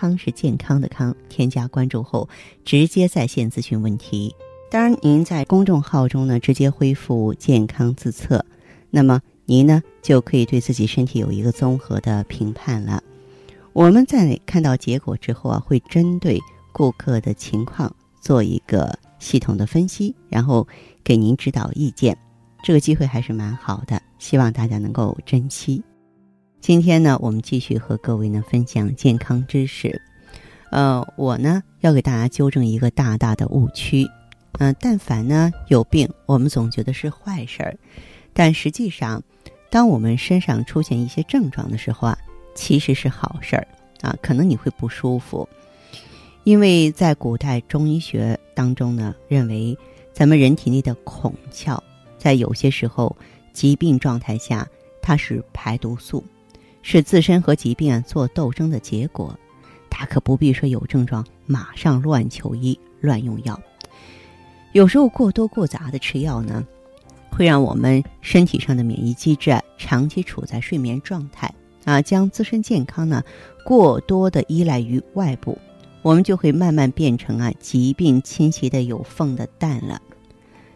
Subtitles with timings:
[0.00, 2.26] 康是健康的康，添加关注后
[2.64, 4.34] 直接在线咨询问题。
[4.70, 8.42] 当然，您在公众号中呢直接恢复健康自测，
[8.88, 13.02] 那么您呢就可以对自己身体有一个综合的评判了。
[13.74, 16.40] 我们在看到结果之后啊，会针对
[16.72, 20.66] 顾客的情况做一个系统的分析，然后
[21.04, 22.16] 给您指导意见。
[22.62, 25.82] 这个机会还是蛮好的，希望大家能够珍惜。
[26.60, 30.00] 今天呢，我们继续和各位呢分享健康知识。
[30.70, 34.06] 呃，我呢要给大家纠正一个大大的误区。
[34.58, 37.74] 嗯，但凡呢有病，我们总觉得是坏事儿，
[38.34, 39.22] 但实际上，
[39.70, 42.18] 当我们身上出现一些症状的时候啊，
[42.54, 43.66] 其实是好事儿
[44.02, 44.14] 啊。
[44.20, 45.48] 可能你会不舒服，
[46.44, 49.76] 因为在古代中医学当中呢，认为
[50.12, 51.80] 咱们人体内的孔窍，
[52.18, 53.16] 在有些时候
[53.54, 54.68] 疾病状态下，
[55.00, 56.22] 它是排毒素。
[56.82, 59.38] 是自身和疾病做斗争的结果，
[59.88, 63.60] 大可不必说有症状马上乱求医、乱用药。
[64.72, 66.64] 有时候过多过杂的吃药呢，
[67.30, 71.52] 会让我们身体上的免疫机制啊长期处在睡眠状态
[71.84, 73.22] 啊，将自身健康呢
[73.64, 75.58] 过多的依赖于外部，
[76.02, 80.00] 我们就会慢慢变成啊疾病侵袭的有缝的蛋了。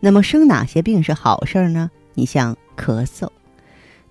[0.00, 1.90] 那么生哪些病是好事儿呢？
[2.14, 3.28] 你像咳嗽。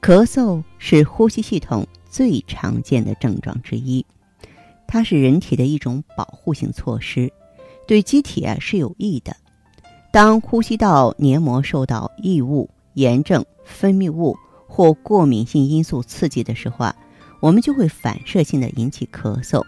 [0.05, 4.05] 咳嗽是呼吸系统最常见的症状之一，
[4.85, 7.33] 它是人体的一种保护性措施，
[7.87, 9.35] 对机体啊是有益的。
[10.11, 14.37] 当呼吸道黏膜受到异物、炎症、分泌物
[14.67, 16.95] 或过敏性因素刺激的时候啊，
[17.41, 19.65] 我们就会反射性的引起咳嗽，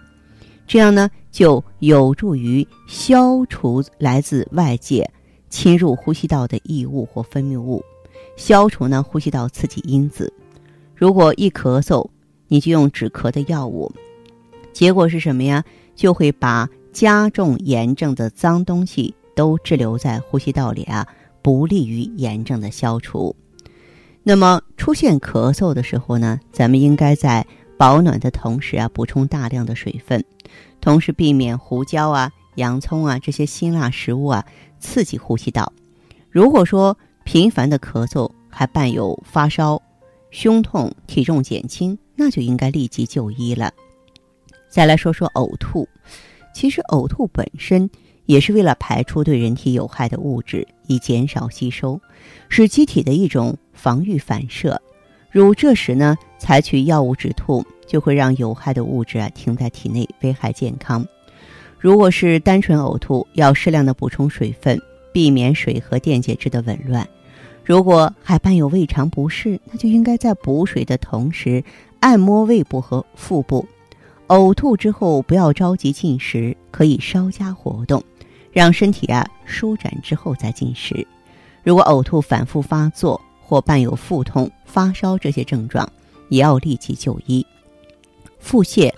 [0.68, 5.10] 这样呢就有助于消除来自外界
[5.50, 7.84] 侵入呼吸道的异物或分泌物。
[8.38, 10.32] 消除呢呼吸道刺激因子，
[10.96, 12.08] 如果一咳嗽，
[12.48, 13.92] 你就用止咳的药物，
[14.72, 15.62] 结果是什么呀？
[15.96, 21.06] 就会把加重炎症的脏东西都滞留在呼吸道里啊，
[21.42, 23.36] 不利于炎症的消除。
[24.22, 27.46] 那么出现咳嗽的时候呢，咱们应该在
[27.78, 30.24] 保暖的同时啊，补充大量的水分，
[30.80, 34.46] 同时避免胡椒啊、洋葱啊这些辛辣食物啊
[34.80, 35.74] 刺激呼吸道。
[36.30, 36.96] 如果说，
[37.28, 39.82] 频繁的咳嗽还伴有发烧、
[40.32, 43.70] 胸痛、体重减轻，那就应该立即就医了。
[44.70, 45.86] 再来说说呕吐，
[46.54, 47.90] 其实呕吐本身
[48.28, 52.00] 也是为了排出对人体有害的物质，以减少吸收，
[52.48, 54.82] 是机体的一种防御反射。
[55.30, 61.06] 如这时呢，采取药物止吐，就会让有害的物质啊停在体内，危害健康。
[61.78, 64.82] 如果是单纯呕吐，要适量的补充水分，
[65.18, 67.10] 避免水和电解质的紊乱。
[67.66, 71.64] 如果还伴有胃肠不适，那就应该在补水的同时
[72.02, 73.68] 按摩胃部和腹部。
[74.28, 78.04] 呕吐之后不要着急进食，可以稍加活动，
[78.52, 81.08] 让身体啊舒展之后再进食。
[81.64, 85.92] 如果呕吐反复发作或伴有腹痛、发烧这些症状，
[86.30, 87.44] 也要立即就医。
[88.38, 88.94] 腹泻，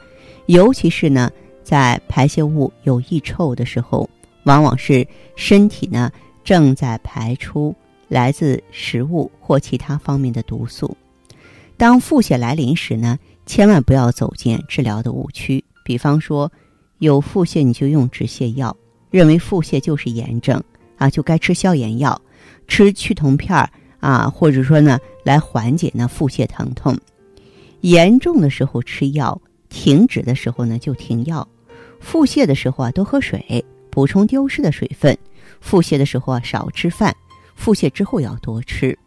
[0.47, 1.31] 尤其是呢
[1.63, 4.09] 在排泄物有异臭的时候，
[4.43, 6.11] 往往是身体呢
[6.43, 7.75] 正在排出。
[8.09, 10.97] 来自食物或其他方面的毒素。
[11.77, 15.63] 当腹泻来临时呢，千万不要走进治疗的误区。
[15.85, 16.51] 比方说，
[16.97, 18.75] 有腹泻你就用止泻药，
[19.11, 20.59] 认为腹泻就是炎症
[20.97, 22.19] 啊，就该吃消炎药，
[22.67, 23.69] 吃去痛片儿
[23.99, 26.97] 啊，或者说呢，来缓解呢腹泻疼痛。
[27.81, 29.39] 严重的时候吃药，
[29.69, 31.47] 停止的时候呢就停药。
[31.99, 33.63] 腹泻的时候啊，多喝水，
[33.99, 35.17] 补充丢失的水分。
[35.59, 37.13] 腹泻的时候啊，少吃饭。
[37.53, 38.97] 腹泻之后要多吃，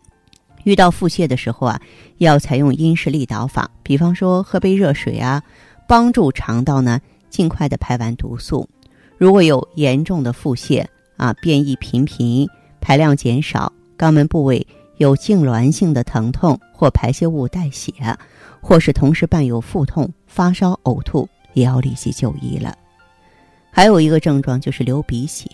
[0.65, 1.81] 遇到腹泻的时候啊，
[2.19, 5.43] 要采用因势利导法，比方说喝杯热水啊，
[5.89, 7.01] 帮助肠道呢
[7.31, 8.69] 尽快的排完毒素。
[9.17, 10.85] 如果有严重的腹泻
[11.17, 12.47] 啊，便意频频，
[12.79, 14.67] 排量减少，肛门部位
[14.99, 17.95] 有痉挛性的疼痛或排泄物带血，
[18.61, 22.77] 或是同时伴有腹痛、发烧、呕吐，也要立即就医了。
[23.75, 25.49] 还有一个症状就是流鼻血，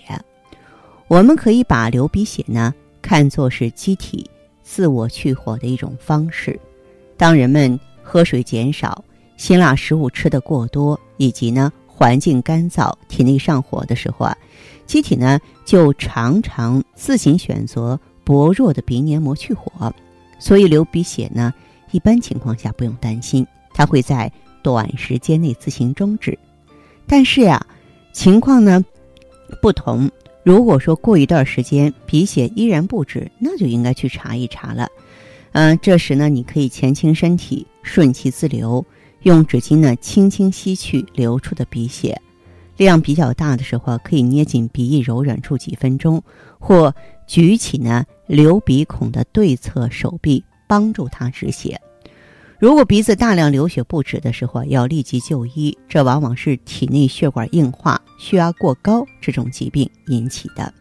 [1.06, 2.74] 我们可以把流鼻血呢。
[3.00, 4.28] 看作是机体
[4.62, 6.58] 自我去火的一种方式。
[7.16, 9.02] 当人们喝水减少、
[9.36, 14.36] 辛辣食物吃得过多，以及呢环境干燥、体内上火的时候啊，
[14.84, 19.94] 机体呢就常常自行选择薄弱的鼻黏膜去火，
[20.40, 21.54] 所以流鼻血呢，
[21.92, 24.30] 一般情况下不用担心，它会在
[24.60, 26.36] 短时间内自行终止。
[27.06, 27.64] 但是呀，
[28.12, 28.84] 情况呢
[29.62, 30.10] 不同，
[30.42, 34.88] 如果说过一段时间鼻血依然不止，那就应该去查一查了。
[35.52, 38.84] 嗯，这时呢，你可以前倾身体，顺其自流。
[39.22, 42.20] 用纸巾呢，轻轻吸去流出的鼻血，
[42.76, 46.22] 量比较大的时候，可以捏紧鼻翼，柔软处几分钟，
[46.58, 46.94] 或
[47.26, 51.80] 举起呢流鼻孔的对侧手臂，帮助它止血。
[52.60, 60.74] 如果鼻子大量流血不止的时候，要立即就医，这往往是体内血管硬化、血压过高这种疾病引起的。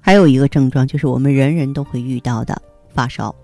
[0.00, 2.60] 还有一个症状就是我们人人都会遇到的
[2.92, 3.34] 发烧。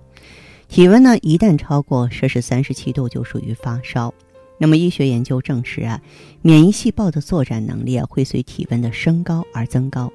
[0.68, 4.12] 体温呢，一旦超过摄氏三十七度，就属于发烧。
[4.58, 6.02] 那么医学研究证实啊，
[6.42, 10.12] 免疫细胞的作战能力啊，会随体温的升高而增高。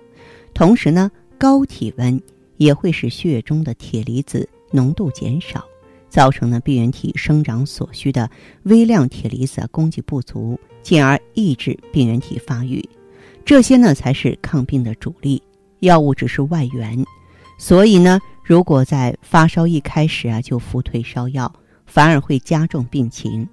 [0.53, 1.09] 同时呢，
[1.39, 2.21] 高体温
[2.57, 5.65] 也会使血液中的铁离子浓度减少，
[6.13, 8.29] 造成呢病原体生长所需的
[8.65, 12.87] 微量铁离子供给不足，进而抑制病原体发育。
[13.43, 15.41] 这些呢，才是抗病的主力。
[15.79, 17.03] 药物只是外援，
[17.57, 18.19] 所以呢。
[18.45, 21.51] 如果在发烧一开始啊就服退烧药，
[21.85, 23.47] 反而会加重病情。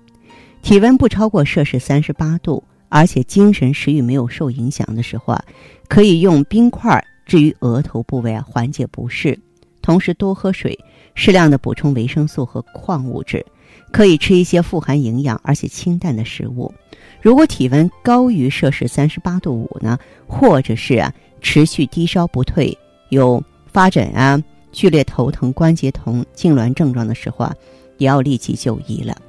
[0.62, 5.44] 体温不超过摄氏三十八度，而且精神食欲没有受影响的时候啊，
[5.88, 9.38] 可以用冰块置于额头部位啊缓解不适。
[9.80, 10.76] 同时多喝水，
[11.14, 13.44] 适量的补充维生素和矿物质，
[13.90, 16.72] 可以吃一些富含营养而且清淡的食物。
[17.20, 22.76] 如果体温高于摄氏三十八度五呢，或者是啊持续低烧不退，
[23.10, 24.42] 有发疹啊。
[24.72, 27.52] 剧烈头疼、关节疼、痉挛症状的时候啊，
[27.98, 29.20] 也要立即就医了。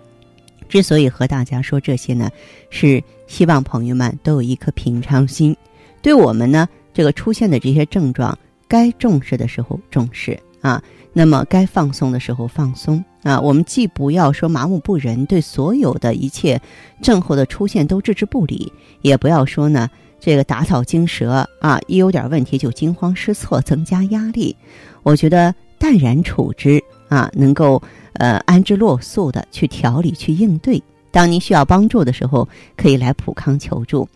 [0.70, 2.30] 之所以和大家说这些呢，
[2.70, 5.58] 是希望朋友们都有一颗平常心，
[6.00, 8.38] 对我们呢这个出现的这些症状，
[8.68, 10.82] 该重视的时候重视啊，
[11.14, 13.40] 那么该放松的时候放松啊。
[13.40, 16.62] 我们既不要说麻木不仁，对所有的一切
[17.02, 18.72] 症候的出现都置之不理，
[19.02, 19.90] 也不要说呢。
[20.24, 24.56] 这个打草惊蛇啊，一有点问题就惊慌失措，增加压力。
[25.02, 26.80] 我觉得淡然处之
[27.10, 27.82] 啊，能够
[28.14, 30.80] 呃安之若素的去调理、去应对。
[31.10, 32.48] 当您需要帮助的时候，
[32.78, 34.08] 可以来普康求助。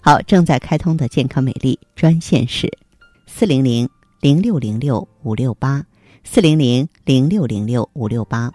[0.00, 2.66] 好，正在开通的健康美丽专线是
[3.26, 3.86] 四零零
[4.20, 5.84] 零六零六五六八
[6.24, 8.52] 四零零零六零六五六八。